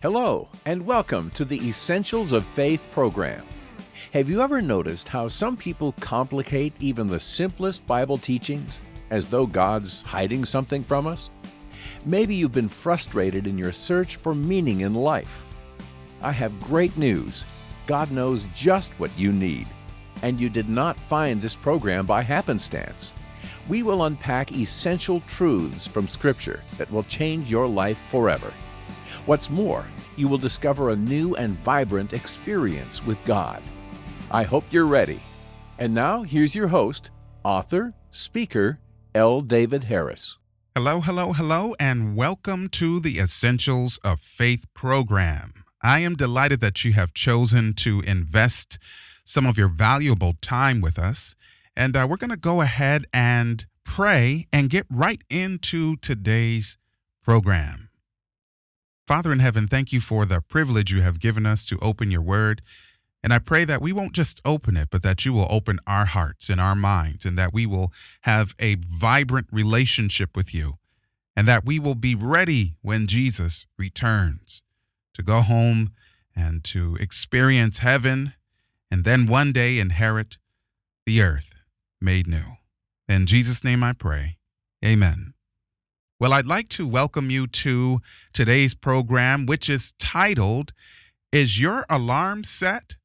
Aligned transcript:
Hello, 0.00 0.48
and 0.64 0.86
welcome 0.86 1.28
to 1.32 1.44
the 1.44 1.58
Essentials 1.68 2.30
of 2.30 2.46
Faith 2.46 2.88
program. 2.92 3.44
Have 4.12 4.30
you 4.30 4.42
ever 4.42 4.62
noticed 4.62 5.08
how 5.08 5.26
some 5.26 5.56
people 5.56 5.90
complicate 5.98 6.72
even 6.78 7.08
the 7.08 7.18
simplest 7.18 7.84
Bible 7.84 8.16
teachings 8.16 8.78
as 9.10 9.26
though 9.26 9.44
God's 9.44 10.02
hiding 10.02 10.44
something 10.44 10.84
from 10.84 11.08
us? 11.08 11.30
Maybe 12.06 12.36
you've 12.36 12.52
been 12.52 12.68
frustrated 12.68 13.48
in 13.48 13.58
your 13.58 13.72
search 13.72 14.14
for 14.14 14.36
meaning 14.36 14.82
in 14.82 14.94
life. 14.94 15.44
I 16.22 16.30
have 16.30 16.60
great 16.60 16.96
news 16.96 17.44
God 17.88 18.12
knows 18.12 18.46
just 18.54 18.92
what 19.00 19.18
you 19.18 19.32
need, 19.32 19.66
and 20.22 20.40
you 20.40 20.48
did 20.48 20.68
not 20.68 20.96
find 21.08 21.42
this 21.42 21.56
program 21.56 22.06
by 22.06 22.22
happenstance. 22.22 23.14
We 23.66 23.82
will 23.82 24.04
unpack 24.04 24.52
essential 24.52 25.22
truths 25.22 25.88
from 25.88 26.06
Scripture 26.06 26.62
that 26.76 26.92
will 26.92 27.02
change 27.02 27.50
your 27.50 27.66
life 27.66 27.98
forever. 28.12 28.52
What's 29.26 29.50
more, 29.50 29.86
you 30.16 30.28
will 30.28 30.38
discover 30.38 30.90
a 30.90 30.96
new 30.96 31.34
and 31.36 31.58
vibrant 31.60 32.12
experience 32.12 33.04
with 33.04 33.24
God. 33.24 33.62
I 34.30 34.42
hope 34.42 34.64
you're 34.70 34.86
ready. 34.86 35.20
And 35.78 35.94
now, 35.94 36.22
here's 36.22 36.54
your 36.54 36.68
host, 36.68 37.10
author, 37.44 37.94
speaker, 38.10 38.80
L. 39.14 39.40
David 39.40 39.84
Harris. 39.84 40.38
Hello, 40.74 41.00
hello, 41.00 41.32
hello, 41.32 41.74
and 41.80 42.16
welcome 42.16 42.68
to 42.68 43.00
the 43.00 43.18
Essentials 43.18 43.98
of 44.04 44.20
Faith 44.20 44.64
program. 44.74 45.64
I 45.82 46.00
am 46.00 46.14
delighted 46.14 46.60
that 46.60 46.84
you 46.84 46.92
have 46.92 47.14
chosen 47.14 47.74
to 47.74 48.00
invest 48.00 48.78
some 49.24 49.46
of 49.46 49.58
your 49.58 49.68
valuable 49.68 50.34
time 50.40 50.80
with 50.80 50.98
us. 50.98 51.34
And 51.76 51.96
uh, 51.96 52.06
we're 52.08 52.16
going 52.16 52.30
to 52.30 52.36
go 52.36 52.60
ahead 52.60 53.06
and 53.12 53.66
pray 53.84 54.46
and 54.52 54.70
get 54.70 54.86
right 54.90 55.22
into 55.30 55.96
today's 55.96 56.76
program. 57.22 57.87
Father 59.08 59.32
in 59.32 59.38
heaven, 59.38 59.66
thank 59.66 59.90
you 59.90 60.02
for 60.02 60.26
the 60.26 60.42
privilege 60.42 60.92
you 60.92 61.00
have 61.00 61.18
given 61.18 61.46
us 61.46 61.64
to 61.64 61.78
open 61.78 62.10
your 62.10 62.20
word. 62.20 62.60
And 63.22 63.32
I 63.32 63.38
pray 63.38 63.64
that 63.64 63.80
we 63.80 63.90
won't 63.90 64.12
just 64.12 64.38
open 64.44 64.76
it, 64.76 64.88
but 64.90 65.02
that 65.02 65.24
you 65.24 65.32
will 65.32 65.46
open 65.48 65.80
our 65.86 66.04
hearts 66.04 66.50
and 66.50 66.60
our 66.60 66.74
minds, 66.74 67.24
and 67.24 67.38
that 67.38 67.54
we 67.54 67.64
will 67.64 67.90
have 68.24 68.54
a 68.58 68.74
vibrant 68.74 69.46
relationship 69.50 70.36
with 70.36 70.52
you, 70.52 70.74
and 71.34 71.48
that 71.48 71.64
we 71.64 71.78
will 71.78 71.94
be 71.94 72.14
ready 72.14 72.74
when 72.82 73.06
Jesus 73.06 73.64
returns 73.78 74.62
to 75.14 75.22
go 75.22 75.40
home 75.40 75.94
and 76.36 76.62
to 76.64 76.98
experience 77.00 77.78
heaven, 77.78 78.34
and 78.90 79.06
then 79.06 79.26
one 79.26 79.54
day 79.54 79.78
inherit 79.78 80.36
the 81.06 81.22
earth 81.22 81.54
made 81.98 82.26
new. 82.26 82.58
In 83.08 83.24
Jesus' 83.24 83.64
name 83.64 83.82
I 83.82 83.94
pray. 83.94 84.36
Amen. 84.84 85.32
Well, 86.20 86.32
I'd 86.32 86.46
like 86.46 86.68
to 86.70 86.84
welcome 86.84 87.30
you 87.30 87.46
to 87.46 88.00
today's 88.32 88.74
program, 88.74 89.46
which 89.46 89.70
is 89.70 89.92
titled, 90.00 90.72
Is 91.30 91.60
Your 91.60 91.86
Alarm 91.88 92.42
Set? 92.42 92.96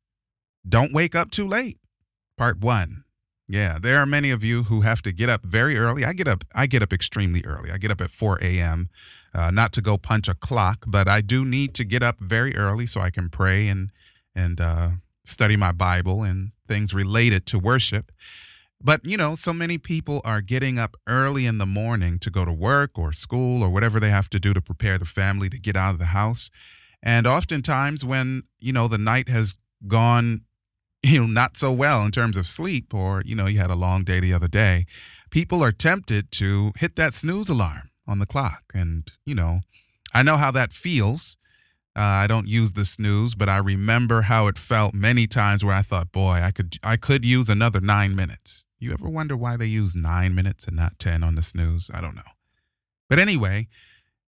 Don't 0.67 0.92
Wake 0.92 1.14
Up 1.14 1.30
Too 1.30 1.47
Late, 1.47 1.78
Part 2.39 2.59
1. 2.59 3.03
Yeah, 3.47 3.78
there 3.80 4.00
are 4.00 4.08
many 4.08 4.31
of 4.31 4.44
you 4.44 4.64
who 4.64 4.81
have 4.81 5.03
to 5.03 5.11
get 5.11 5.30
up 5.30 5.45
very 5.45 5.78
early. 5.78 6.03
I 6.03 6.14
get 6.14 6.28
up 6.28 6.44
I 6.55 6.66
get 6.66 6.81
up 6.81 6.92
extremely 6.92 7.45
early. 7.45 7.70
I 7.70 7.78
get 7.78 7.92
up 7.92 8.02
at 8.02 8.09
4 8.09 8.39
a.m. 8.42 8.89
Uh, 9.31 9.52
not 9.52 9.73
to 9.73 9.81
go 9.81 10.00
punch 10.00 10.27
a 10.27 10.33
clock, 10.33 10.86
but 10.88 11.08
I 11.08 11.22
do 11.22 11.45
need 11.45 11.75
to 11.75 11.83
get 11.83 12.02
up 12.02 12.20
very 12.20 12.55
early 12.55 12.88
so 12.88 13.00
I 13.00 13.11
can 13.11 13.30
pray 13.30 13.67
and 13.67 13.92
and 14.33 14.59
uh, 14.59 14.89
study 15.23 15.55
my 15.55 15.72
Bible 15.72 16.23
and 16.23 16.52
things 16.67 16.95
related 16.95 17.45
to 17.48 17.59
worship. 17.59 18.11
But, 18.84 19.06
you 19.06 19.16
know, 19.16 19.36
so 19.36 19.53
many 19.53 19.78
people 19.78 20.22
are 20.26 20.42
getting 20.42 20.78
up 20.78 20.98
early 21.08 21.45
in 21.45 21.58
the 21.58 21.66
morning 21.66 22.20
to 22.20 22.30
go 22.30 22.44
to 22.44 22.52
work 22.52 23.00
or 23.00 23.14
school 23.14 23.64
or 23.64 23.70
whatever 23.70 24.00
they 24.00 24.09
have 24.09 24.30
to 24.31 24.39
do 24.39 24.53
to 24.53 24.62
prepare 24.62 24.98
the 24.98 25.06
family 25.06 25.50
to 25.50 25.58
get 25.58 25.78
out 25.78 25.92
of 25.92 26.00
the 26.00 26.08
house. 26.08 26.50
And 27.02 27.26
oftentimes, 27.26 28.04
when, 28.04 28.44
you 28.59 28.73
know, 28.73 28.89
the 28.89 28.98
night 28.98 29.30
has 29.30 29.58
gone, 29.88 30.42
you 31.04 31.22
know, 31.22 31.28
not 31.28 31.58
so 31.58 31.72
well 31.72 32.04
in 32.04 32.11
terms 32.11 32.36
of 32.36 32.45
sleep, 32.45 32.94
or, 32.94 33.23
you 33.26 33.36
know, 33.36 33.48
you 33.48 33.59
had 33.59 33.72
a 33.72 33.76
long 33.76 34.04
day 34.04 34.20
the 34.20 34.33
other 34.33 34.49
day, 34.49 34.86
people 35.30 35.64
are 35.64 35.72
tempted 35.72 36.32
to 36.33 36.73
hit 36.77 36.98
that 36.98 37.14
snooze 37.14 37.49
alarm 37.49 37.89
on 38.05 38.20
the 38.20 38.26
clock. 38.26 38.64
And, 38.73 39.10
you 39.26 39.36
know, 39.36 39.61
I 40.14 40.23
know 40.23 40.38
how 40.38 40.52
that 40.52 40.73
feels. 40.73 41.38
Uh, 41.95 42.02
I 42.02 42.27
don't 42.27 42.48
use 42.48 42.73
the 42.73 42.86
snooze, 42.86 43.36
but 43.36 43.49
I 43.49 43.58
remember 43.58 44.23
how 44.23 44.48
it 44.48 44.58
felt 44.58 44.95
many 44.95 45.27
times 45.27 45.64
where 45.64 45.76
I 45.76 45.83
thought, 45.83 46.11
boy, 46.11 46.39
I 46.42 46.52
could 46.52 46.80
I 46.83 46.98
could 46.98 47.23
use 47.23 47.49
another 47.49 47.80
nine 47.80 48.15
minutes. 48.15 48.65
You 48.80 48.92
ever 48.93 49.08
wonder 49.08 49.37
why 49.37 49.58
they 49.58 49.67
use 49.67 49.95
nine 49.95 50.33
minutes 50.33 50.65
and 50.65 50.76
not 50.76 50.99
10 50.99 51.23
on 51.23 51.36
the 51.36 51.42
snooze? 51.42 51.92
I 51.93 52.02
don't 52.02 52.15
know. 52.15 52.21
But 53.09 53.20
anyway, 53.20 53.67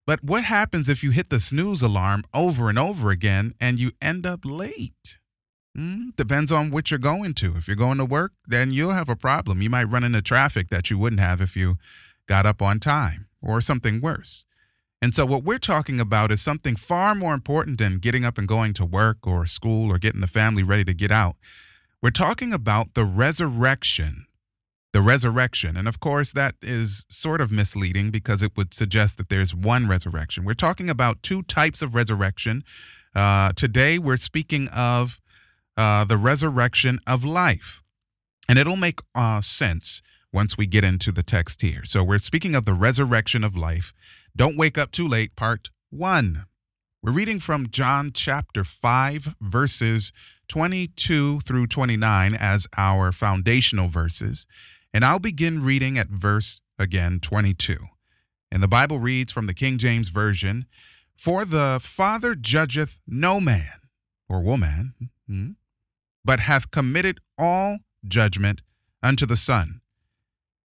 but 0.06 0.24
what 0.24 0.44
happens 0.44 0.88
if 0.88 1.03
you 1.03 1.12
hit 1.12 1.30
the 1.30 1.40
snooze 1.40 1.81
alarm 1.81 2.24
over 2.34 2.70
and 2.70 2.78
over 2.78 3.09
again 3.09 3.53
and 3.59 3.80
you 3.80 3.92
end 4.02 4.26
up 4.26 4.42
late? 4.46 5.18
Mm, 5.78 6.16
depends 6.16 6.52
on 6.52 6.72
what 6.72 6.90
you're 6.90 7.00
going 7.00 7.34
to. 7.34 7.58
If 7.58 7.68
you're 7.68 7.76
going 7.76 7.97
to 7.97 8.06
work, 8.06 8.34
then 8.47 8.72
you'll 8.72 8.92
have 8.92 9.09
a 9.09 9.16
problem. 9.16 9.62
You 9.62 9.70
might 9.70 9.90
run 9.90 10.03
into 10.03 10.22
traffic 10.22 10.70
that 10.70 10.90
you 10.90 10.97
wouldn't 10.97 11.20
have 11.20 11.42
if 11.42 11.58
you 11.58 11.78
got 12.28 12.46
up 12.46 12.62
on 12.62 12.80
time 12.80 13.28
or 13.42 13.59
something 13.59 14.00
worse. 14.00 14.46
And 15.06 15.14
so, 15.14 15.24
what 15.24 15.44
we're 15.44 15.60
talking 15.60 16.00
about 16.00 16.32
is 16.32 16.42
something 16.42 16.76
far 16.76 17.14
more 17.14 17.36
important 17.36 17.78
than 17.78 18.00
getting 18.00 18.26
up 18.26 18.40
and 18.40 18.48
going 18.48 18.74
to 18.74 18.84
work 18.84 19.28
or 19.28 19.46
school 19.46 19.92
or 19.92 20.00
getting 20.00 20.20
the 20.20 20.26
family 20.26 20.64
ready 20.64 20.84
to 20.84 20.96
get 20.96 21.12
out. 21.12 21.36
We're 22.02 22.10
talking 22.10 22.52
about 22.52 22.96
the 22.96 23.06
resurrection 23.06 24.26
the 24.94 25.04
resurrection. 25.04 25.78
And 25.78 25.88
of 25.88 26.00
course, 26.00 26.32
that 26.32 26.56
is 26.60 27.06
sort 27.08 27.40
of 27.40 27.52
misleading 27.52 28.10
because 28.10 28.42
it 28.42 28.58
would 28.58 28.74
suggest 28.74 29.18
that 29.18 29.30
there's 29.30 29.54
one 29.54 29.88
resurrection. 29.88 30.44
We're 30.44 30.56
talking 30.56 30.90
about 30.90 31.22
two 31.22 31.44
types 31.44 31.84
of 31.84 31.94
resurrection. 31.94 32.64
Uh, 33.14 33.52
today, 33.56 34.00
we're 34.00 34.18
speaking 34.18 34.70
of 34.70 35.22
uh, 35.78 36.06
the 36.06 36.18
resurrection 36.18 36.98
of 37.06 37.24
life. 37.24 37.84
And 38.50 38.58
it'll 38.58 38.76
make 38.76 39.02
uh, 39.14 39.42
sense 39.42 40.02
once 40.34 40.58
we 40.58 40.66
get 40.66 40.84
into 40.84 41.12
the 41.12 41.24
text 41.24 41.62
here. 41.62 41.86
So, 41.86 42.04
we're 42.04 42.18
speaking 42.18 42.56
of 42.56 42.66
the 42.66 42.74
resurrection 42.74 43.44
of 43.44 43.56
life. 43.56 43.94
Don't 44.38 44.57
Wake 44.57 44.78
Up 44.78 44.91
Too 44.91 45.07
Late, 45.07 45.34
part 45.38 45.69
one. 45.91 46.46
We're 47.01 47.13
reading 47.13 47.40
from 47.40 47.69
John 47.69 48.12
chapter 48.13 48.66
5, 48.66 49.35
verses 49.40 50.12
22 50.50 51.40
through 51.40 51.68
29 51.68 52.35
as 52.35 52.68
our 52.75 53.13
foundational 53.13 53.88
verses. 53.88 54.46
And 54.94 55.06
I'll 55.06 55.19
begin 55.19 55.63
reading 55.63 55.97
at 55.97 56.09
verse 56.09 56.59
again 56.78 57.22
22. 57.22 57.78
And 58.51 58.62
the 58.62 58.68
Bible 58.68 59.00
reads 59.00 59.31
from 59.31 59.47
the 59.47 59.53
King 59.53 59.78
James 59.78 60.09
Version 60.09 60.66
For 61.16 61.46
the 61.46 61.79
Father 61.81 62.35
judgeth 62.35 63.00
no 63.07 63.40
man 63.40 63.79
or 64.28 64.41
woman, 64.41 64.96
hmm, 65.29 65.52
but 66.25 66.41
hath 66.41 66.72
committed 66.72 67.22
all 67.38 67.78
judgment 68.06 68.59
unto 69.02 69.25
the 69.25 69.38
Son, 69.38 69.79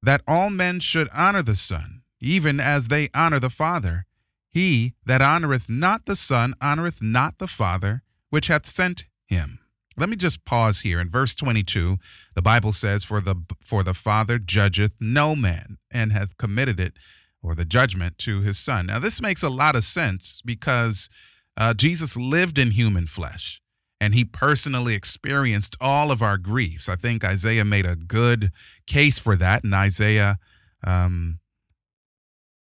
that 0.02 0.20
all 0.28 0.50
men 0.50 0.80
should 0.80 1.08
honor 1.14 1.42
the 1.42 1.56
Son, 1.56 2.02
even 2.20 2.60
as 2.60 2.88
they 2.88 3.08
honor 3.14 3.40
the 3.40 3.50
Father. 3.50 4.06
He 4.50 4.94
that 5.04 5.20
honoreth 5.20 5.68
not 5.68 6.06
the 6.06 6.16
Son 6.16 6.54
honoreth 6.60 7.02
not 7.02 7.38
the 7.38 7.48
Father 7.48 8.02
which 8.30 8.46
hath 8.46 8.66
sent 8.66 9.04
him. 9.26 9.58
Let 9.96 10.08
me 10.08 10.16
just 10.16 10.44
pause 10.44 10.80
here. 10.80 11.00
In 11.00 11.08
verse 11.08 11.34
22, 11.34 11.98
the 12.34 12.42
Bible 12.42 12.72
says, 12.72 13.04
For 13.04 13.20
the, 13.20 13.36
for 13.62 13.84
the 13.84 13.94
Father 13.94 14.38
judgeth 14.38 14.92
no 15.00 15.36
man, 15.36 15.78
and 15.90 16.12
hath 16.12 16.36
committed 16.36 16.80
it, 16.80 16.94
or 17.42 17.54
the 17.54 17.64
judgment, 17.64 18.18
to 18.18 18.40
his 18.40 18.58
Son. 18.58 18.86
Now, 18.86 18.98
this 18.98 19.20
makes 19.20 19.42
a 19.42 19.48
lot 19.48 19.76
of 19.76 19.84
sense 19.84 20.42
because 20.44 21.08
uh, 21.56 21.74
Jesus 21.74 22.16
lived 22.16 22.58
in 22.58 22.72
human 22.72 23.06
flesh, 23.06 23.60
and 24.00 24.14
he 24.14 24.24
personally 24.24 24.94
experienced 24.94 25.76
all 25.80 26.10
of 26.10 26.22
our 26.22 26.38
griefs. 26.38 26.88
I 26.88 26.96
think 26.96 27.24
Isaiah 27.24 27.64
made 27.64 27.86
a 27.86 27.96
good 27.96 28.50
case 28.86 29.18
for 29.18 29.36
that 29.36 29.62
in 29.64 29.72
Isaiah 29.72 30.38
um, 30.84 31.38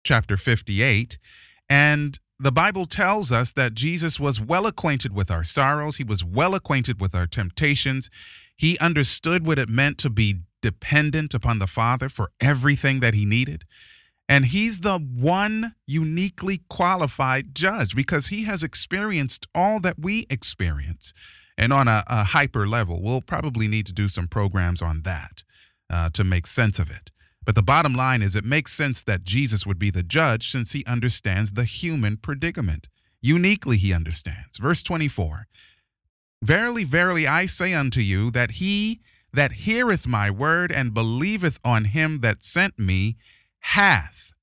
chapter 0.04 0.36
58. 0.36 1.18
And 1.68 2.18
the 2.38 2.52
Bible 2.52 2.86
tells 2.86 3.30
us 3.30 3.52
that 3.52 3.74
Jesus 3.74 4.18
was 4.18 4.40
well 4.40 4.66
acquainted 4.66 5.14
with 5.14 5.30
our 5.30 5.44
sorrows, 5.44 5.96
he 5.96 6.04
was 6.04 6.24
well 6.24 6.54
acquainted 6.54 7.00
with 7.00 7.14
our 7.14 7.26
temptations. 7.26 8.10
He 8.56 8.78
understood 8.78 9.46
what 9.46 9.58
it 9.58 9.68
meant 9.68 9.98
to 9.98 10.10
be 10.10 10.40
dependent 10.60 11.34
upon 11.34 11.58
the 11.58 11.66
Father 11.66 12.08
for 12.08 12.30
everything 12.40 13.00
that 13.00 13.14
he 13.14 13.24
needed. 13.24 13.64
And 14.28 14.46
he's 14.46 14.80
the 14.80 14.98
one 14.98 15.74
uniquely 15.86 16.62
qualified 16.68 17.54
judge 17.54 17.94
because 17.94 18.28
he 18.28 18.44
has 18.44 18.62
experienced 18.62 19.46
all 19.54 19.78
that 19.80 19.98
we 19.98 20.26
experience. 20.28 21.12
And 21.58 21.72
on 21.72 21.86
a, 21.86 22.02
a 22.08 22.24
hyper 22.24 22.66
level, 22.66 23.02
we'll 23.02 23.20
probably 23.20 23.68
need 23.68 23.86
to 23.86 23.92
do 23.92 24.08
some 24.08 24.26
programs 24.26 24.82
on 24.82 25.02
that 25.02 25.42
uh, 25.88 26.10
to 26.10 26.24
make 26.24 26.46
sense 26.48 26.80
of 26.80 26.90
it. 26.90 27.11
But 27.44 27.54
the 27.54 27.62
bottom 27.62 27.94
line 27.94 28.22
is 28.22 28.36
it 28.36 28.44
makes 28.44 28.72
sense 28.72 29.02
that 29.02 29.24
Jesus 29.24 29.66
would 29.66 29.78
be 29.78 29.90
the 29.90 30.02
judge 30.02 30.50
since 30.50 30.72
he 30.72 30.84
understands 30.86 31.52
the 31.52 31.64
human 31.64 32.16
predicament. 32.16 32.88
Uniquely, 33.20 33.76
he 33.76 33.92
understands. 33.92 34.58
Verse 34.58 34.82
24 34.82 35.46
Verily, 36.42 36.84
verily, 36.84 37.26
I 37.26 37.46
say 37.46 37.72
unto 37.72 38.00
you 38.00 38.30
that 38.32 38.52
he 38.52 39.00
that 39.32 39.52
heareth 39.52 40.06
my 40.06 40.30
word 40.30 40.70
and 40.70 40.92
believeth 40.92 41.58
on 41.64 41.86
him 41.86 42.20
that 42.20 42.42
sent 42.42 42.78
me 42.78 43.16
hath 43.60 44.34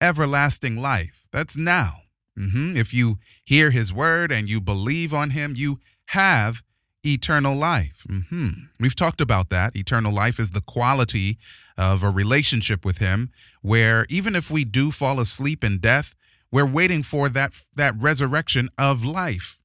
everlasting 0.00 0.76
life. 0.76 1.26
That's 1.32 1.56
now. 1.56 2.02
Mm-hmm. 2.38 2.76
If 2.76 2.92
you 2.92 3.18
hear 3.44 3.70
his 3.70 3.92
word 3.92 4.32
and 4.32 4.48
you 4.48 4.60
believe 4.60 5.14
on 5.14 5.30
him, 5.30 5.54
you 5.56 5.78
have 6.06 6.62
eternal 7.04 7.56
life. 7.56 8.04
Mm-hmm. 8.08 8.50
We've 8.78 8.96
talked 8.96 9.20
about 9.20 9.50
that. 9.50 9.76
Eternal 9.76 10.12
life 10.12 10.38
is 10.38 10.50
the 10.50 10.60
quality 10.60 11.38
of 11.78 12.02
a 12.02 12.10
relationship 12.10 12.84
with 12.84 12.98
him 12.98 13.30
where 13.62 14.06
even 14.08 14.36
if 14.36 14.50
we 14.50 14.64
do 14.64 14.90
fall 14.90 15.20
asleep 15.20 15.64
in 15.64 15.78
death, 15.78 16.14
we're 16.52 16.66
waiting 16.66 17.02
for 17.02 17.28
that 17.28 17.52
that 17.74 17.94
resurrection 17.98 18.68
of 18.76 19.04
life. 19.04 19.60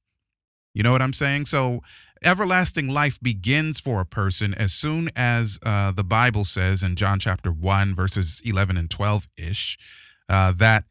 You 0.72 0.82
know 0.82 0.92
what 0.92 1.02
I'm 1.02 1.12
saying? 1.12 1.46
So 1.46 1.80
everlasting 2.22 2.88
life 2.88 3.18
begins 3.20 3.80
for 3.80 4.00
a 4.00 4.06
person 4.06 4.54
as 4.54 4.72
soon 4.72 5.10
as 5.16 5.58
uh, 5.62 5.92
the 5.92 6.04
Bible 6.04 6.44
says 6.44 6.82
in 6.82 6.96
John 6.96 7.18
chapter 7.18 7.50
1, 7.50 7.94
verses 7.94 8.40
11 8.44 8.76
and 8.76 8.90
12 8.90 9.28
ish, 9.36 9.78
uh, 10.28 10.52
that 10.52 10.84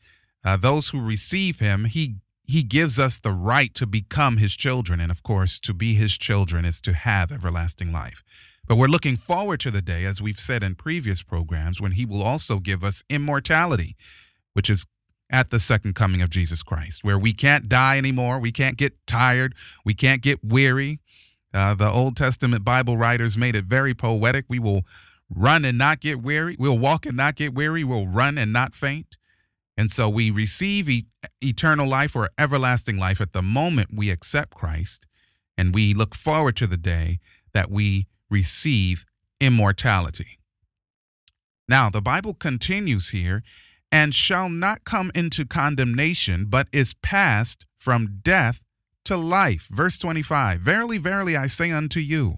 uh, 0.43 0.57
those 0.57 0.89
who 0.89 1.01
receive 1.01 1.59
him, 1.59 1.85
he 1.85 2.15
he 2.45 2.63
gives 2.63 2.99
us 2.99 3.19
the 3.19 3.31
right 3.31 3.73
to 3.73 3.85
become 3.85 4.37
his 4.37 4.55
children. 4.55 4.99
And 4.99 5.11
of 5.11 5.23
course, 5.23 5.59
to 5.59 5.73
be 5.73 5.95
his 5.95 6.17
children 6.17 6.65
is 6.65 6.79
to 6.81 6.93
have 6.93 7.31
everlasting 7.31 7.91
life. 7.91 8.23
But 8.67 8.77
we're 8.77 8.87
looking 8.87 9.17
forward 9.17 9.59
to 9.61 9.71
the 9.71 9.81
day, 9.81 10.05
as 10.05 10.21
we've 10.21 10.39
said 10.39 10.63
in 10.63 10.75
previous 10.75 11.21
programs, 11.21 11.79
when 11.79 11.93
he 11.93 12.05
will 12.05 12.23
also 12.23 12.59
give 12.59 12.83
us 12.83 13.03
immortality, 13.09 13.95
which 14.53 14.69
is 14.69 14.85
at 15.29 15.49
the 15.49 15.59
second 15.59 15.95
coming 15.95 16.21
of 16.21 16.29
Jesus 16.29 16.63
Christ, 16.63 17.03
where 17.03 17.17
we 17.17 17.33
can't 17.33 17.67
die 17.67 17.97
anymore, 17.97 18.39
we 18.39 18.51
can't 18.51 18.77
get 18.77 18.93
tired, 19.05 19.55
we 19.83 19.93
can't 19.93 20.21
get 20.21 20.43
weary. 20.43 20.99
Uh, 21.53 21.73
the 21.73 21.89
Old 21.89 22.17
Testament 22.17 22.63
Bible 22.63 22.97
writers 22.97 23.37
made 23.37 23.55
it 23.55 23.65
very 23.65 23.93
poetic. 23.93 24.45
We 24.49 24.59
will 24.59 24.81
run 25.29 25.63
and 25.65 25.77
not 25.77 25.99
get 25.99 26.21
weary. 26.21 26.55
We'll 26.59 26.77
walk 26.77 27.05
and 27.05 27.17
not 27.17 27.35
get 27.35 27.53
weary. 27.53 27.83
We'll 27.83 28.07
run 28.07 28.37
and 28.37 28.51
not 28.51 28.75
faint. 28.75 29.17
And 29.77 29.91
so 29.91 30.07
we 30.07 30.31
receive 30.31 30.89
e- 30.89 31.07
eternal 31.41 31.87
life 31.87 32.15
or 32.15 32.29
everlasting 32.37 32.97
life 32.97 33.19
at 33.19 33.33
the 33.33 33.41
moment 33.41 33.89
we 33.93 34.09
accept 34.09 34.53
Christ, 34.53 35.05
and 35.57 35.73
we 35.73 35.93
look 35.93 36.15
forward 36.15 36.55
to 36.57 36.67
the 36.67 36.77
day 36.77 37.19
that 37.53 37.69
we 37.69 38.07
receive 38.29 39.05
immortality. 39.39 40.39
Now, 41.67 41.89
the 41.89 42.01
Bible 42.01 42.33
continues 42.33 43.09
here 43.09 43.43
and 43.91 44.13
shall 44.13 44.49
not 44.49 44.83
come 44.83 45.11
into 45.15 45.45
condemnation, 45.45 46.45
but 46.47 46.67
is 46.71 46.93
passed 46.95 47.65
from 47.75 48.19
death 48.23 48.61
to 49.05 49.17
life. 49.17 49.67
Verse 49.71 49.97
25 49.97 50.59
Verily, 50.61 50.97
verily, 50.97 51.37
I 51.37 51.47
say 51.47 51.71
unto 51.71 51.99
you, 51.99 52.37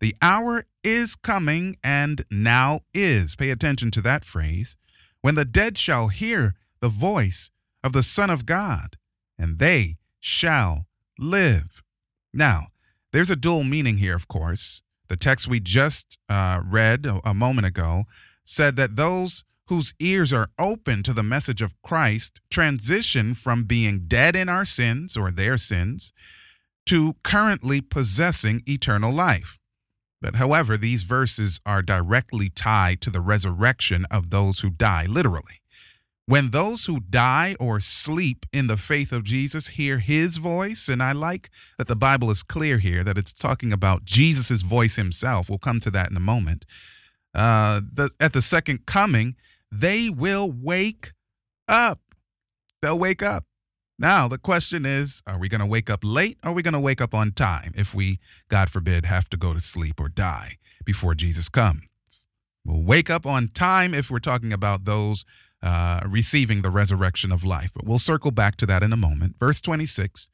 the 0.00 0.14
hour 0.22 0.64
is 0.84 1.16
coming 1.16 1.76
and 1.82 2.24
now 2.30 2.80
is. 2.94 3.36
Pay 3.36 3.50
attention 3.50 3.90
to 3.92 4.00
that 4.02 4.24
phrase. 4.24 4.76
When 5.20 5.34
the 5.34 5.44
dead 5.44 5.76
shall 5.76 6.08
hear 6.08 6.54
the 6.80 6.88
voice 6.88 7.50
of 7.82 7.92
the 7.92 8.02
Son 8.02 8.30
of 8.30 8.46
God, 8.46 8.96
and 9.38 9.58
they 9.58 9.96
shall 10.20 10.86
live. 11.18 11.82
Now, 12.32 12.68
there's 13.12 13.30
a 13.30 13.36
dual 13.36 13.64
meaning 13.64 13.98
here, 13.98 14.16
of 14.16 14.28
course. 14.28 14.82
The 15.08 15.16
text 15.16 15.48
we 15.48 15.60
just 15.60 16.18
uh, 16.28 16.60
read 16.64 17.06
a, 17.06 17.20
a 17.24 17.34
moment 17.34 17.66
ago 17.66 18.04
said 18.44 18.76
that 18.76 18.96
those 18.96 19.44
whose 19.66 19.94
ears 19.98 20.32
are 20.32 20.50
open 20.58 21.02
to 21.02 21.12
the 21.12 21.22
message 21.22 21.60
of 21.60 21.80
Christ 21.82 22.40
transition 22.50 23.34
from 23.34 23.64
being 23.64 24.04
dead 24.06 24.34
in 24.34 24.48
our 24.48 24.64
sins 24.64 25.16
or 25.16 25.30
their 25.30 25.58
sins 25.58 26.12
to 26.86 27.16
currently 27.22 27.82
possessing 27.82 28.62
eternal 28.66 29.12
life. 29.12 29.58
But 30.20 30.36
however, 30.36 30.76
these 30.76 31.02
verses 31.02 31.60
are 31.66 31.82
directly 31.82 32.48
tied 32.48 33.00
to 33.02 33.10
the 33.10 33.20
resurrection 33.20 34.06
of 34.10 34.30
those 34.30 34.60
who 34.60 34.70
die, 34.70 35.06
literally. 35.06 35.60
When 36.28 36.50
those 36.50 36.84
who 36.84 37.00
die 37.00 37.56
or 37.58 37.80
sleep 37.80 38.44
in 38.52 38.66
the 38.66 38.76
faith 38.76 39.12
of 39.12 39.24
Jesus 39.24 39.68
hear 39.68 39.98
his 39.98 40.36
voice, 40.36 40.86
and 40.86 41.02
I 41.02 41.12
like 41.12 41.48
that 41.78 41.88
the 41.88 41.96
Bible 41.96 42.30
is 42.30 42.42
clear 42.42 42.76
here 42.76 43.02
that 43.02 43.16
it's 43.16 43.32
talking 43.32 43.72
about 43.72 44.04
Jesus' 44.04 44.60
voice 44.60 44.96
himself. 44.96 45.48
We'll 45.48 45.56
come 45.56 45.80
to 45.80 45.90
that 45.92 46.10
in 46.10 46.18
a 46.18 46.20
moment. 46.20 46.66
Uh, 47.34 47.80
the, 47.90 48.10
at 48.20 48.34
the 48.34 48.42
second 48.42 48.84
coming, 48.84 49.36
they 49.72 50.10
will 50.10 50.52
wake 50.52 51.14
up. 51.66 52.00
They'll 52.82 52.98
wake 52.98 53.22
up. 53.22 53.46
Now, 53.98 54.28
the 54.28 54.36
question 54.36 54.84
is 54.84 55.22
are 55.26 55.38
we 55.38 55.48
going 55.48 55.62
to 55.62 55.66
wake 55.66 55.88
up 55.88 56.00
late 56.02 56.36
or 56.44 56.50
are 56.50 56.52
we 56.52 56.62
going 56.62 56.74
to 56.74 56.78
wake 56.78 57.00
up 57.00 57.14
on 57.14 57.32
time 57.32 57.72
if 57.74 57.94
we, 57.94 58.20
God 58.50 58.68
forbid, 58.68 59.06
have 59.06 59.30
to 59.30 59.38
go 59.38 59.54
to 59.54 59.62
sleep 59.62 59.98
or 59.98 60.10
die 60.10 60.58
before 60.84 61.14
Jesus 61.14 61.48
comes? 61.48 61.80
We'll 62.66 62.82
wake 62.82 63.08
up 63.08 63.24
on 63.24 63.48
time 63.48 63.94
if 63.94 64.10
we're 64.10 64.18
talking 64.18 64.52
about 64.52 64.84
those 64.84 65.24
uh, 65.62 66.00
receiving 66.06 66.62
the 66.62 66.70
resurrection 66.70 67.32
of 67.32 67.44
life. 67.44 67.70
But 67.74 67.84
we'll 67.84 67.98
circle 67.98 68.30
back 68.30 68.56
to 68.56 68.66
that 68.66 68.82
in 68.82 68.92
a 68.92 68.96
moment. 68.96 69.38
Verse 69.38 69.60
26 69.60 70.30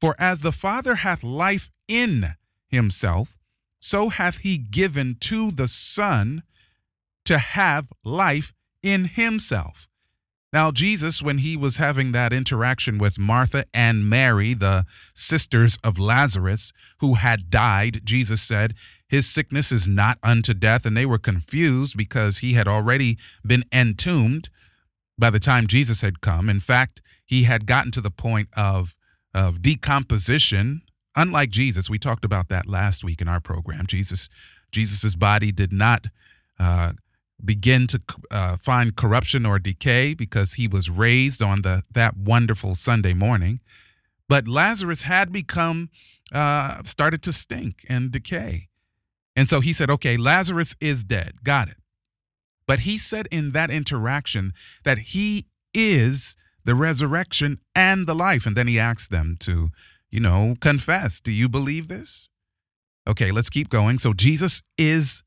For 0.00 0.14
as 0.18 0.40
the 0.40 0.52
Father 0.52 0.96
hath 0.96 1.22
life 1.22 1.70
in 1.88 2.34
himself, 2.68 3.38
so 3.80 4.08
hath 4.08 4.38
he 4.38 4.58
given 4.58 5.16
to 5.20 5.50
the 5.50 5.68
Son 5.68 6.42
to 7.24 7.38
have 7.38 7.92
life 8.04 8.52
in 8.82 9.06
himself. 9.06 9.88
Now, 10.52 10.70
Jesus, 10.70 11.20
when 11.20 11.38
he 11.38 11.56
was 11.56 11.76
having 11.76 12.12
that 12.12 12.32
interaction 12.32 12.98
with 12.98 13.18
Martha 13.18 13.66
and 13.74 14.08
Mary, 14.08 14.54
the 14.54 14.86
sisters 15.12 15.76
of 15.82 15.98
Lazarus, 15.98 16.72
who 17.00 17.14
had 17.14 17.50
died, 17.50 18.02
Jesus 18.04 18.42
said, 18.42 18.74
His 19.08 19.28
sickness 19.28 19.70
is 19.70 19.88
not 19.88 20.18
unto 20.22 20.54
death. 20.54 20.86
And 20.86 20.96
they 20.96 21.04
were 21.04 21.18
confused 21.18 21.96
because 21.96 22.38
he 22.38 22.54
had 22.54 22.68
already 22.68 23.18
been 23.44 23.64
entombed 23.72 24.48
by 25.18 25.30
the 25.30 25.40
time 25.40 25.66
Jesus 25.66 26.00
had 26.00 26.20
come. 26.20 26.48
In 26.48 26.60
fact, 26.60 27.00
he 27.24 27.44
had 27.44 27.66
gotten 27.66 27.90
to 27.92 28.00
the 28.00 28.10
point 28.10 28.48
of, 28.56 28.94
of 29.34 29.62
decomposition. 29.62 30.82
Unlike 31.14 31.50
Jesus, 31.50 31.90
we 31.90 31.98
talked 31.98 32.24
about 32.24 32.48
that 32.48 32.66
last 32.68 33.02
week 33.02 33.20
in 33.20 33.28
our 33.28 33.40
program. 33.40 33.86
Jesus, 33.86 34.28
Jesus's 34.70 35.16
body 35.16 35.50
did 35.52 35.72
not 35.72 36.06
uh, 36.58 36.92
begin 37.44 37.86
to 37.88 38.00
uh, 38.30 38.56
find 38.56 38.96
corruption 38.96 39.44
or 39.46 39.58
decay 39.58 40.14
because 40.14 40.54
he 40.54 40.68
was 40.68 40.88
raised 40.90 41.42
on 41.42 41.62
the 41.62 41.82
that 41.90 42.16
wonderful 42.16 42.74
Sunday 42.74 43.14
morning. 43.14 43.60
But 44.28 44.48
Lazarus 44.48 45.02
had 45.02 45.32
become 45.32 45.90
uh, 46.32 46.82
started 46.84 47.22
to 47.22 47.32
stink 47.32 47.84
and 47.88 48.10
decay, 48.10 48.68
and 49.34 49.48
so 49.48 49.60
he 49.60 49.72
said, 49.72 49.90
"Okay, 49.90 50.16
Lazarus 50.16 50.74
is 50.80 51.04
dead. 51.04 51.44
Got 51.44 51.68
it." 51.68 51.76
But 52.66 52.80
he 52.80 52.98
said 52.98 53.28
in 53.30 53.52
that 53.52 53.70
interaction 53.70 54.52
that 54.84 54.98
he 54.98 55.46
is 55.72 56.36
the 56.64 56.74
resurrection 56.74 57.60
and 57.74 58.06
the 58.06 58.14
life. 58.14 58.44
And 58.44 58.56
then 58.56 58.66
he 58.66 58.78
asked 58.78 59.10
them 59.10 59.36
to, 59.40 59.70
you 60.10 60.20
know, 60.20 60.56
confess. 60.60 61.20
Do 61.20 61.30
you 61.30 61.48
believe 61.48 61.88
this? 61.88 62.28
Okay, 63.08 63.30
let's 63.30 63.50
keep 63.50 63.68
going. 63.68 63.98
So 63.98 64.12
Jesus 64.12 64.62
is 64.76 65.22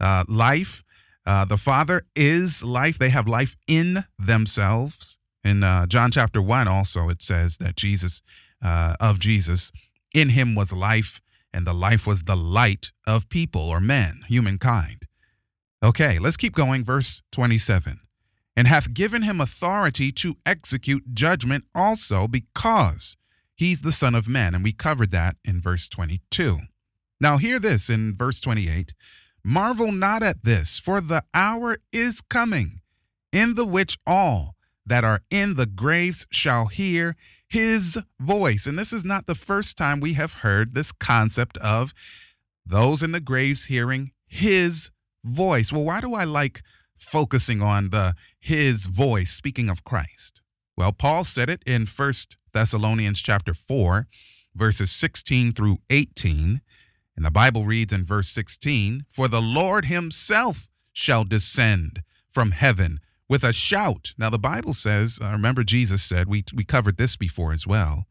uh, 0.00 0.24
life. 0.28 0.84
Uh, 1.26 1.44
the 1.44 1.56
Father 1.56 2.06
is 2.14 2.62
life. 2.62 2.98
They 2.98 3.08
have 3.08 3.26
life 3.26 3.56
in 3.66 4.04
themselves. 4.18 5.18
In 5.42 5.64
uh, 5.64 5.86
John 5.86 6.10
chapter 6.12 6.40
1, 6.40 6.68
also, 6.68 7.08
it 7.08 7.20
says 7.20 7.58
that 7.58 7.76
Jesus, 7.76 8.22
uh, 8.62 8.94
of 9.00 9.18
Jesus, 9.18 9.72
in 10.14 10.30
him 10.30 10.54
was 10.54 10.72
life, 10.72 11.20
and 11.52 11.66
the 11.66 11.72
life 11.72 12.06
was 12.06 12.24
the 12.24 12.36
light 12.36 12.92
of 13.06 13.28
people 13.28 13.62
or 13.62 13.80
men, 13.80 14.22
humankind. 14.28 15.06
Okay, 15.82 16.18
let's 16.18 16.36
keep 16.36 16.54
going. 16.54 16.84
Verse 16.84 17.22
27 17.32 18.00
and 18.56 18.66
hath 18.66 18.94
given 18.94 19.22
him 19.22 19.40
authority 19.40 20.10
to 20.10 20.34
execute 20.46 21.12
judgment 21.12 21.64
also 21.74 22.26
because 22.26 23.16
he's 23.54 23.82
the 23.82 23.92
Son 23.92 24.14
of 24.14 24.26
Man. 24.26 24.54
And 24.54 24.64
we 24.64 24.72
covered 24.72 25.10
that 25.10 25.36
in 25.44 25.60
verse 25.60 25.88
22. 25.88 26.60
Now, 27.20 27.36
hear 27.36 27.58
this 27.58 27.90
in 27.90 28.16
verse 28.16 28.40
28 28.40 28.94
Marvel 29.44 29.92
not 29.92 30.24
at 30.24 30.42
this, 30.42 30.76
for 30.78 31.00
the 31.00 31.22
hour 31.32 31.78
is 31.92 32.20
coming, 32.20 32.80
in 33.30 33.54
the 33.54 33.64
which 33.64 33.96
all 34.04 34.56
that 34.84 35.04
are 35.04 35.20
in 35.30 35.54
the 35.54 35.66
graves 35.66 36.26
shall 36.32 36.66
hear 36.66 37.14
his 37.48 37.96
voice. 38.18 38.66
And 38.66 38.76
this 38.76 38.92
is 38.92 39.04
not 39.04 39.26
the 39.26 39.36
first 39.36 39.76
time 39.76 40.00
we 40.00 40.14
have 40.14 40.32
heard 40.32 40.74
this 40.74 40.90
concept 40.90 41.58
of 41.58 41.94
those 42.64 43.04
in 43.04 43.12
the 43.12 43.20
graves 43.20 43.66
hearing 43.66 44.10
his 44.26 44.90
voice. 45.26 45.72
Well, 45.72 45.84
why 45.84 46.00
do 46.00 46.14
I 46.14 46.24
like 46.24 46.62
focusing 46.96 47.60
on 47.62 47.90
the 47.90 48.14
his 48.38 48.86
voice 48.86 49.30
speaking 49.30 49.68
of 49.68 49.84
Christ? 49.84 50.40
Well, 50.76 50.92
Paul 50.92 51.24
said 51.24 51.48
it 51.48 51.62
in 51.66 51.86
1 51.86 52.12
Thessalonians 52.52 53.20
chapter 53.20 53.54
4, 53.54 54.06
verses 54.54 54.90
16 54.90 55.52
through 55.52 55.78
18. 55.90 56.60
And 57.16 57.24
the 57.24 57.30
Bible 57.30 57.64
reads 57.64 57.92
in 57.92 58.04
verse 58.04 58.28
16, 58.28 59.06
For 59.08 59.26
the 59.26 59.40
Lord 59.40 59.86
himself 59.86 60.68
shall 60.92 61.24
descend 61.24 62.02
from 62.28 62.50
heaven 62.50 63.00
with 63.28 63.42
a 63.42 63.52
shout. 63.52 64.12
Now, 64.18 64.30
the 64.30 64.38
Bible 64.38 64.74
says, 64.74 65.18
I 65.20 65.32
remember 65.32 65.64
Jesus 65.64 66.02
said, 66.02 66.28
we, 66.28 66.44
we 66.54 66.64
covered 66.64 66.98
this 66.98 67.16
before 67.16 67.52
as 67.52 67.66
well, 67.66 68.04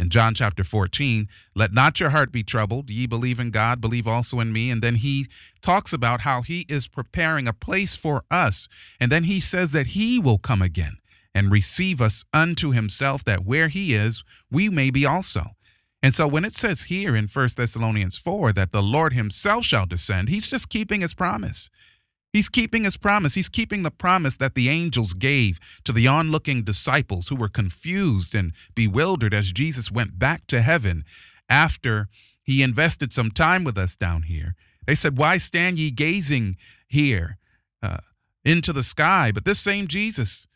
in 0.00 0.08
John 0.08 0.34
chapter 0.34 0.64
14, 0.64 1.28
let 1.54 1.74
not 1.74 2.00
your 2.00 2.10
heart 2.10 2.32
be 2.32 2.42
troubled. 2.42 2.88
Ye 2.88 3.06
believe 3.06 3.38
in 3.38 3.50
God, 3.50 3.82
believe 3.82 4.06
also 4.06 4.40
in 4.40 4.50
me. 4.50 4.70
And 4.70 4.80
then 4.80 4.96
he 4.96 5.28
talks 5.60 5.92
about 5.92 6.22
how 6.22 6.40
he 6.40 6.64
is 6.70 6.88
preparing 6.88 7.46
a 7.46 7.52
place 7.52 7.94
for 7.94 8.24
us. 8.30 8.66
And 8.98 9.12
then 9.12 9.24
he 9.24 9.40
says 9.40 9.72
that 9.72 9.88
he 9.88 10.18
will 10.18 10.38
come 10.38 10.62
again 10.62 10.96
and 11.34 11.52
receive 11.52 12.00
us 12.00 12.24
unto 12.32 12.70
himself, 12.70 13.22
that 13.24 13.44
where 13.44 13.68
he 13.68 13.94
is, 13.94 14.24
we 14.50 14.70
may 14.70 14.90
be 14.90 15.04
also. 15.04 15.50
And 16.02 16.14
so 16.14 16.26
when 16.26 16.46
it 16.46 16.54
says 16.54 16.84
here 16.84 17.14
in 17.14 17.28
1 17.28 17.48
Thessalonians 17.56 18.16
4 18.16 18.54
that 18.54 18.72
the 18.72 18.82
Lord 18.82 19.12
himself 19.12 19.66
shall 19.66 19.84
descend, 19.84 20.30
he's 20.30 20.48
just 20.48 20.70
keeping 20.70 21.02
his 21.02 21.12
promise. 21.12 21.68
He's 22.32 22.48
keeping 22.48 22.84
his 22.84 22.96
promise. 22.96 23.34
He's 23.34 23.48
keeping 23.48 23.82
the 23.82 23.90
promise 23.90 24.36
that 24.36 24.54
the 24.54 24.68
angels 24.68 25.14
gave 25.14 25.58
to 25.84 25.92
the 25.92 26.06
onlooking 26.06 26.62
disciples 26.62 27.28
who 27.28 27.36
were 27.36 27.48
confused 27.48 28.34
and 28.34 28.52
bewildered 28.74 29.34
as 29.34 29.52
Jesus 29.52 29.90
went 29.90 30.18
back 30.18 30.46
to 30.46 30.62
heaven 30.62 31.04
after 31.48 32.08
he 32.42 32.62
invested 32.62 33.12
some 33.12 33.30
time 33.30 33.64
with 33.64 33.76
us 33.76 33.96
down 33.96 34.22
here. 34.22 34.54
They 34.86 34.94
said, 34.94 35.18
Why 35.18 35.38
stand 35.38 35.78
ye 35.78 35.90
gazing 35.90 36.56
here 36.86 37.38
uh, 37.82 37.98
into 38.44 38.72
the 38.72 38.84
sky? 38.84 39.32
But 39.32 39.44
this 39.44 39.58
same 39.58 39.88
Jesus 39.88 40.46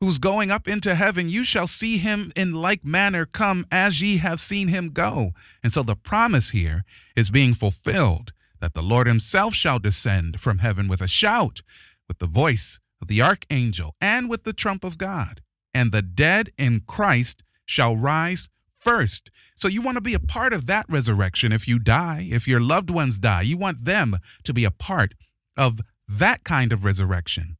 who's 0.00 0.18
going 0.18 0.50
up 0.50 0.68
into 0.68 0.94
heaven, 0.94 1.28
you 1.28 1.44
shall 1.44 1.66
see 1.66 1.98
him 1.98 2.32
in 2.36 2.52
like 2.52 2.84
manner 2.84 3.24
come 3.24 3.66
as 3.70 4.00
ye 4.00 4.18
have 4.18 4.40
seen 4.40 4.68
him 4.68 4.90
go. 4.90 5.32
And 5.62 5.72
so 5.72 5.82
the 5.82 5.96
promise 5.96 6.50
here 6.50 6.84
is 7.14 7.30
being 7.30 7.54
fulfilled 7.54 8.32
that 8.60 8.74
the 8.74 8.82
Lord 8.82 9.06
himself 9.06 9.54
shall 9.54 9.78
descend 9.78 10.40
from 10.40 10.58
heaven 10.58 10.88
with 10.88 11.00
a 11.00 11.08
shout, 11.08 11.60
with 12.08 12.18
the 12.18 12.26
voice 12.26 12.78
of 13.00 13.08
the 13.08 13.22
archangel, 13.22 13.94
and 14.00 14.28
with 14.28 14.44
the 14.44 14.52
trump 14.52 14.84
of 14.84 14.98
God. 14.98 15.40
And 15.74 15.92
the 15.92 16.02
dead 16.02 16.50
in 16.56 16.80
Christ 16.86 17.42
shall 17.66 17.96
rise 17.96 18.48
first. 18.78 19.30
So 19.54 19.68
you 19.68 19.82
want 19.82 19.96
to 19.96 20.02
be 20.02 20.14
a 20.14 20.20
part 20.20 20.52
of 20.52 20.66
that 20.66 20.86
resurrection 20.88 21.52
if 21.52 21.66
you 21.66 21.78
die, 21.78 22.28
if 22.30 22.46
your 22.46 22.60
loved 22.60 22.90
ones 22.90 23.18
die. 23.18 23.42
You 23.42 23.56
want 23.56 23.84
them 23.84 24.16
to 24.44 24.52
be 24.52 24.64
a 24.64 24.70
part 24.70 25.14
of 25.56 25.80
that 26.08 26.44
kind 26.44 26.72
of 26.72 26.84
resurrection 26.84 27.56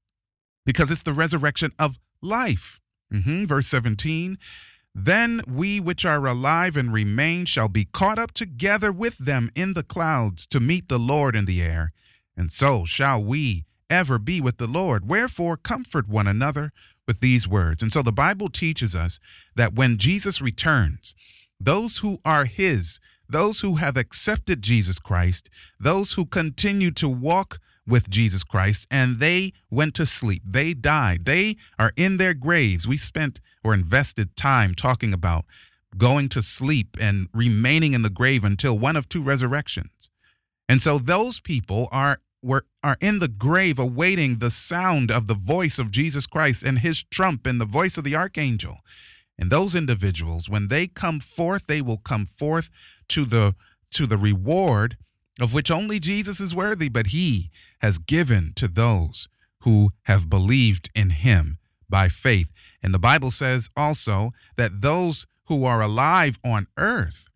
because 0.65 0.91
it's 0.91 1.03
the 1.03 1.13
resurrection 1.13 1.73
of 1.79 1.99
life. 2.23 2.79
Mm-hmm. 3.13 3.47
Verse 3.47 3.67
17 3.67 4.39
Then 4.99 5.43
we 5.47 5.79
which 5.79 6.07
are 6.07 6.27
alive 6.27 6.75
and 6.75 6.91
remain 6.91 7.45
shall 7.45 7.69
be 7.69 7.85
caught 7.85 8.19
up 8.19 8.33
together 8.33 8.91
with 8.91 9.19
them 9.19 9.51
in 9.55 9.75
the 9.75 9.83
clouds 9.83 10.47
to 10.47 10.59
meet 10.59 10.89
the 10.89 10.99
Lord 10.99 11.37
in 11.37 11.45
the 11.45 11.61
air, 11.61 11.93
and 12.35 12.51
so 12.51 12.87
shall 12.87 13.23
we 13.23 13.67
ever 13.91 14.19
be 14.19 14.41
with 14.41 14.57
the 14.57 14.67
Lord. 14.67 15.07
Wherefore, 15.07 15.59
comfort 15.59 16.09
one 16.09 16.27
another 16.27 16.73
with 17.07 17.21
these 17.21 17.47
words. 17.47 17.83
And 17.83 17.93
so 17.93 18.01
the 18.01 18.11
Bible 18.11 18.49
teaches 18.49 18.97
us 18.97 19.21
that 19.55 19.75
when 19.75 19.99
Jesus 19.99 20.41
returns, 20.41 21.15
those 21.61 21.99
who 21.99 22.19
are 22.25 22.47
His, 22.47 22.99
those 23.29 23.61
who 23.61 23.75
have 23.75 23.99
accepted 23.99 24.63
Jesus 24.63 24.99
Christ, 24.99 25.51
those 25.79 26.15
who 26.15 26.25
continue 26.25 26.91
to 26.93 27.09
walk 27.09 27.61
with 27.87 28.11
Jesus 28.11 28.45
Christ 28.45 28.87
and 28.91 29.21
they 29.21 29.53
went 29.71 29.95
to 29.95 30.07
sleep. 30.07 30.43
They 30.45 30.75
died. 30.75 31.25
They 31.25 31.57
are 31.79 31.93
in 31.97 32.17
their 32.17 32.35
graves. 32.35 32.87
We 32.87 32.97
spent 32.97 33.41
or 33.63 33.75
invested 33.75 34.37
time 34.37 34.75
talking 34.75 35.13
about 35.13 35.45
going 35.97 36.29
to 36.31 36.43
sleep 36.43 36.97
and 37.01 37.29
remaining 37.33 37.95
in 37.95 38.03
the 38.03 38.11
grave 38.11 38.45
until 38.45 38.79
one 38.79 38.97
of 38.97 39.09
two 39.09 39.23
resurrections. 39.23 40.11
And 40.69 40.83
so 40.83 40.99
those 40.99 41.41
people 41.41 41.89
are 41.93 42.21
were 42.43 42.67
are 42.83 42.97
in 43.01 43.19
the 43.19 43.29
grave 43.29 43.79
awaiting 43.79 44.39
the 44.39 44.51
sound 44.51 45.11
of 45.11 45.27
the 45.27 45.35
voice 45.35 45.79
of 45.79 45.91
Jesus 45.91 46.27
Christ 46.27 46.63
and 46.63 46.81
his 46.81 47.03
trump 47.05 47.47
and 47.47 47.61
the 47.61 47.65
voice 47.65 47.97
of 47.97 48.05
the 48.05 48.15
archangel. 48.15 48.79
And 49.39 49.51
those 49.51 49.75
individuals 49.75 50.49
when 50.49 50.69
they 50.69 50.87
come 50.87 51.21
forth 51.21 51.67
they 51.67 51.81
will 51.81 51.99
come 51.99 52.27
forth 52.27 52.71
to 53.09 53.25
the 53.25 53.55
to 53.93 54.07
the 54.07 54.17
reward 54.17 54.97
of 55.41 55.53
which 55.53 55.71
only 55.71 56.01
Jesus 56.01 56.41
is 56.41 56.55
worthy, 56.55 56.89
but 56.89 57.09
he 57.09 57.51
has 57.81 57.99
given 57.99 58.53
to 58.57 58.69
those 58.69 59.29
who 59.61 59.91
have 60.05 60.31
believed 60.31 60.91
in 60.95 61.11
him 61.11 61.59
by 61.89 62.09
faith. 62.09 62.53
And 62.83 62.95
the 62.95 62.99
Bible 62.99 63.31
says 63.31 63.69
also 63.77 64.33
that 64.57 64.81
those 64.81 65.27
who 65.47 65.65
are 65.65 65.81
alive 65.81 66.39
on 66.45 66.67
earth 66.77 67.29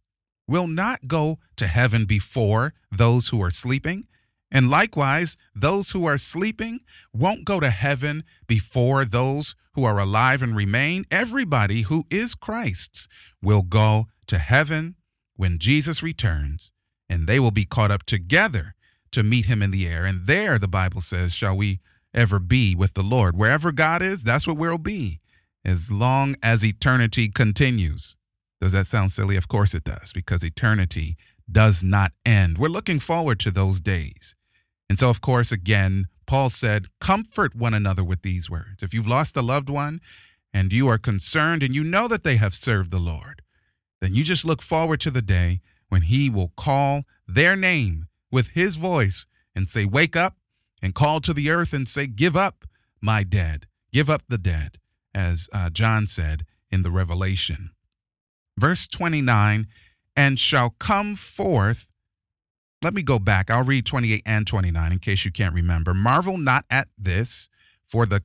will 0.46 0.66
not 0.66 1.06
go 1.06 1.38
to 1.56 1.66
heaven 1.66 2.04
before 2.04 2.74
those 2.90 3.28
who 3.28 3.42
are 3.42 3.50
sleeping. 3.50 4.06
And 4.50 4.68
likewise, 4.68 5.36
those 5.54 5.90
who 5.90 6.06
are 6.06 6.18
sleeping 6.18 6.80
won't 7.12 7.44
go 7.44 7.60
to 7.60 7.70
heaven 7.70 8.24
before 8.48 9.04
those 9.04 9.54
who 9.74 9.84
are 9.84 9.98
alive 9.98 10.42
and 10.42 10.56
remain. 10.56 11.04
Everybody 11.10 11.82
who 11.82 12.04
is 12.10 12.34
Christ's 12.34 13.06
will 13.40 13.62
go 13.62 14.08
to 14.26 14.38
heaven 14.38 14.96
when 15.36 15.58
Jesus 15.58 16.02
returns 16.02 16.72
and 17.10 17.26
they 17.26 17.38
will 17.38 17.50
be 17.50 17.66
caught 17.66 17.90
up 17.90 18.04
together 18.04 18.74
to 19.10 19.22
meet 19.22 19.44
him 19.44 19.60
in 19.60 19.72
the 19.72 19.86
air. 19.86 20.06
And 20.06 20.26
there, 20.26 20.58
the 20.58 20.68
Bible 20.68 21.02
says, 21.02 21.34
shall 21.34 21.56
we 21.56 21.80
ever 22.14 22.38
be 22.38 22.74
with 22.74 22.94
the 22.94 23.02
Lord. 23.02 23.36
Wherever 23.36 23.72
God 23.72 24.02
is, 24.02 24.22
that's 24.22 24.46
where 24.46 24.54
we'll 24.54 24.78
be 24.78 25.20
as 25.64 25.90
long 25.90 26.36
as 26.42 26.64
eternity 26.64 27.28
continues. 27.28 28.16
Does 28.60 28.72
that 28.72 28.86
sound 28.86 29.12
silly? 29.12 29.36
Of 29.36 29.48
course 29.48 29.74
it 29.74 29.84
does, 29.84 30.12
because 30.12 30.42
eternity 30.42 31.16
does 31.50 31.82
not 31.82 32.12
end. 32.24 32.58
We're 32.58 32.68
looking 32.68 33.00
forward 33.00 33.40
to 33.40 33.50
those 33.50 33.80
days. 33.80 34.34
And 34.88 34.98
so, 34.98 35.08
of 35.08 35.20
course, 35.20 35.52
again, 35.52 36.08
Paul 36.26 36.50
said, 36.50 36.86
Comfort 37.00 37.54
one 37.54 37.74
another 37.74 38.04
with 38.04 38.22
these 38.22 38.50
words. 38.50 38.82
If 38.82 38.94
you've 38.94 39.06
lost 39.06 39.36
a 39.36 39.42
loved 39.42 39.68
one 39.70 40.00
and 40.52 40.72
you 40.72 40.88
are 40.88 40.98
concerned 40.98 41.62
and 41.62 41.74
you 41.74 41.84
know 41.84 42.08
that 42.08 42.24
they 42.24 42.36
have 42.36 42.54
served 42.54 42.90
the 42.90 42.98
Lord, 42.98 43.42
then 44.00 44.14
you 44.14 44.24
just 44.24 44.44
look 44.44 44.62
forward 44.62 45.00
to 45.00 45.10
the 45.10 45.22
day 45.22 45.60
when 45.90 46.02
he 46.02 46.30
will 46.30 46.52
call 46.56 47.04
their 47.28 47.54
name 47.54 48.06
with 48.30 48.48
his 48.48 48.76
voice 48.76 49.26
and 49.54 49.68
say, 49.68 49.84
Wake 49.84 50.16
up, 50.16 50.36
and 50.80 50.94
call 50.94 51.20
to 51.20 51.34
the 51.34 51.50
earth 51.50 51.74
and 51.74 51.86
say, 51.86 52.06
Give 52.06 52.36
up 52.36 52.64
my 53.02 53.22
dead, 53.22 53.66
give 53.92 54.08
up 54.08 54.22
the 54.28 54.38
dead, 54.38 54.78
as 55.14 55.48
uh, 55.52 55.68
John 55.68 56.06
said 56.06 56.46
in 56.70 56.82
the 56.82 56.90
Revelation. 56.90 57.70
Verse 58.56 58.86
29 58.86 59.66
and 60.16 60.38
shall 60.38 60.70
come 60.78 61.16
forth. 61.16 61.86
Let 62.82 62.94
me 62.94 63.02
go 63.02 63.18
back. 63.18 63.50
I'll 63.50 63.64
read 63.64 63.86
28 63.86 64.22
and 64.24 64.46
29 64.46 64.92
in 64.92 64.98
case 64.98 65.24
you 65.24 65.32
can't 65.32 65.54
remember. 65.54 65.94
Marvel 65.94 66.38
not 66.38 66.64
at 66.70 66.88
this, 66.96 67.48
for 67.86 68.06
the 68.06 68.22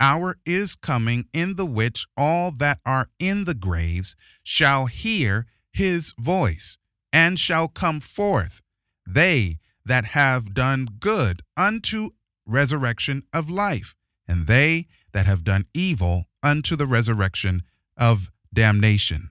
hour 0.00 0.38
is 0.46 0.74
coming 0.74 1.26
in 1.32 1.56
the 1.56 1.66
which 1.66 2.06
all 2.16 2.50
that 2.52 2.78
are 2.86 3.08
in 3.18 3.44
the 3.44 3.54
graves 3.54 4.14
shall 4.42 4.86
hear 4.86 5.46
his 5.72 6.12
voice 6.18 6.78
and 7.12 7.38
shall 7.38 7.68
come 7.68 8.00
forth, 8.00 8.60
they 9.06 9.58
that 9.84 10.06
have 10.06 10.54
done 10.54 10.86
good 11.00 11.42
unto 11.56 12.10
resurrection 12.46 13.22
of 13.32 13.48
life, 13.48 13.94
and 14.26 14.46
they 14.46 14.86
that 15.12 15.26
have 15.26 15.44
done 15.44 15.66
evil 15.74 16.24
unto 16.42 16.76
the 16.76 16.86
resurrection 16.86 17.62
of 17.96 18.30
damnation. 18.52 19.30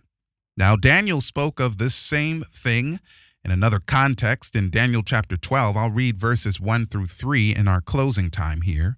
Now, 0.55 0.75
Daniel 0.75 1.21
spoke 1.21 1.59
of 1.59 1.77
this 1.77 1.93
same 1.93 2.43
thing 2.51 2.99
in 3.43 3.51
another 3.51 3.79
context 3.79 4.55
in 4.55 4.69
Daniel 4.69 5.03
chapter 5.03 5.37
12. 5.37 5.77
I'll 5.77 5.91
read 5.91 6.17
verses 6.17 6.59
1 6.59 6.87
through 6.87 7.05
3 7.05 7.55
in 7.55 7.67
our 7.67 7.81
closing 7.81 8.29
time 8.29 8.61
here. 8.61 8.97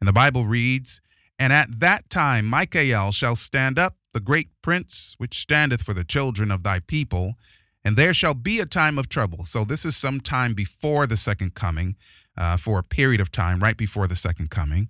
And 0.00 0.06
the 0.06 0.12
Bible 0.12 0.46
reads, 0.46 1.00
And 1.38 1.52
at 1.52 1.80
that 1.80 2.08
time 2.10 2.46
Michael 2.46 3.12
shall 3.12 3.36
stand 3.36 3.78
up, 3.78 3.96
the 4.12 4.20
great 4.20 4.48
prince 4.62 5.14
which 5.18 5.40
standeth 5.40 5.82
for 5.82 5.94
the 5.94 6.04
children 6.04 6.50
of 6.50 6.62
thy 6.62 6.80
people, 6.80 7.34
and 7.84 7.96
there 7.96 8.14
shall 8.14 8.34
be 8.34 8.60
a 8.60 8.66
time 8.66 8.98
of 8.98 9.08
trouble. 9.08 9.44
So 9.44 9.64
this 9.64 9.84
is 9.84 9.96
some 9.96 10.20
time 10.20 10.54
before 10.54 11.06
the 11.06 11.16
second 11.16 11.54
coming, 11.54 11.96
uh, 12.36 12.56
for 12.56 12.78
a 12.78 12.82
period 12.82 13.20
of 13.20 13.30
time 13.30 13.60
right 13.60 13.76
before 13.76 14.06
the 14.06 14.16
second 14.16 14.50
coming. 14.50 14.88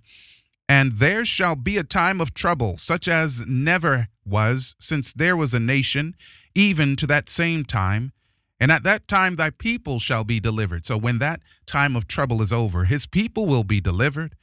And 0.67 0.99
there 0.99 1.25
shall 1.25 1.55
be 1.55 1.77
a 1.77 1.83
time 1.83 2.21
of 2.21 2.33
trouble, 2.33 2.77
such 2.77 3.07
as 3.07 3.45
never 3.45 4.07
was 4.25 4.75
since 4.79 5.11
there 5.11 5.35
was 5.35 5.53
a 5.53 5.59
nation, 5.59 6.15
even 6.55 6.95
to 6.97 7.07
that 7.07 7.29
same 7.29 7.65
time. 7.65 8.13
And 8.59 8.71
at 8.71 8.83
that 8.83 9.07
time 9.07 9.35
thy 9.35 9.49
people 9.49 9.99
shall 9.99 10.23
be 10.23 10.39
delivered. 10.39 10.85
So 10.85 10.97
when 10.97 11.19
that 11.19 11.41
time 11.65 11.95
of 11.95 12.07
trouble 12.07 12.41
is 12.41 12.53
over, 12.53 12.85
his 12.85 13.05
people 13.05 13.47
will 13.47 13.63
be 13.63 13.81
delivered. 13.81 14.35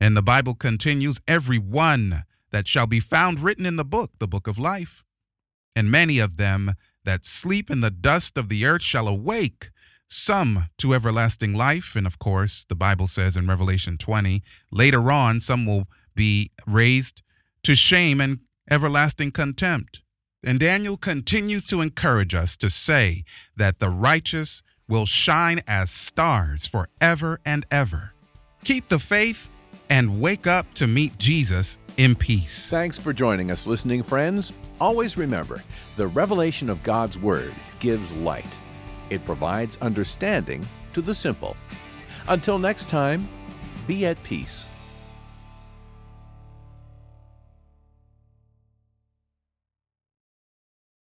And 0.00 0.16
the 0.16 0.22
Bible 0.22 0.54
continues, 0.54 1.20
every 1.26 1.58
one 1.58 2.24
that 2.50 2.68
shall 2.68 2.86
be 2.86 3.00
found 3.00 3.40
written 3.40 3.64
in 3.64 3.76
the 3.76 3.84
book, 3.84 4.10
the 4.18 4.28
book 4.28 4.46
of 4.46 4.58
life. 4.58 5.04
And 5.74 5.90
many 5.90 6.18
of 6.18 6.36
them 6.36 6.74
that 7.06 7.24
sleep 7.24 7.70
in 7.70 7.80
the 7.80 7.90
dust 7.90 8.36
of 8.36 8.50
the 8.50 8.66
earth 8.66 8.82
shall 8.82 9.08
awake, 9.08 9.70
some 10.08 10.68
to 10.76 10.94
everlasting 10.94 11.54
life. 11.54 11.94
And 11.96 12.06
of 12.06 12.18
course, 12.18 12.66
the 12.68 12.74
Bible 12.74 13.06
says 13.06 13.36
in 13.36 13.46
Revelation 13.46 13.96
20, 13.96 14.42
later 14.70 15.10
on, 15.10 15.40
some 15.40 15.64
will 15.64 15.86
be 16.14 16.50
raised 16.66 17.22
to 17.62 17.74
shame 17.74 18.20
and 18.20 18.40
everlasting 18.70 19.32
contempt. 19.32 20.00
And 20.44 20.60
Daniel 20.60 20.96
continues 20.96 21.66
to 21.68 21.80
encourage 21.80 22.34
us 22.34 22.56
to 22.58 22.70
say 22.70 23.24
that 23.56 23.78
the 23.78 23.90
righteous 23.90 24.62
will 24.88 25.06
shine 25.06 25.60
as 25.66 25.90
stars 25.90 26.66
forever 26.66 27.40
and 27.44 27.66
ever. 27.70 28.12
Keep 28.62 28.88
the 28.88 28.98
faith 28.98 29.48
and 29.90 30.20
wake 30.20 30.46
up 30.46 30.72
to 30.74 30.86
meet 30.86 31.16
Jesus 31.18 31.78
in 31.96 32.14
peace. 32.14 32.68
Thanks 32.68 32.98
for 32.98 33.12
joining 33.12 33.50
us, 33.50 33.66
listening 33.66 34.02
friends. 34.02 34.52
Always 34.80 35.16
remember 35.16 35.62
the 35.96 36.06
revelation 36.06 36.68
of 36.68 36.82
God's 36.82 37.18
Word 37.18 37.54
gives 37.78 38.12
light, 38.14 38.46
it 39.10 39.24
provides 39.24 39.78
understanding 39.80 40.66
to 40.92 41.00
the 41.00 41.14
simple. 41.14 41.56
Until 42.28 42.58
next 42.58 42.88
time, 42.88 43.28
be 43.86 44.06
at 44.06 44.22
peace. 44.22 44.66